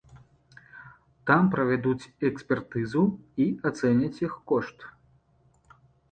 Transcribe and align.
Там 1.29 1.43
правядуць 1.55 2.07
экспертызу 2.29 3.03
і 3.45 3.47
ацэняць 3.71 4.21
іх 4.29 4.33
кошт. 4.53 4.77